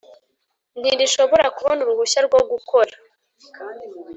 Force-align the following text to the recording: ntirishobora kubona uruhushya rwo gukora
ntirishobora 0.79 1.45
kubona 1.57 1.79
uruhushya 1.83 2.19
rwo 2.27 2.39
gukora 2.51 2.93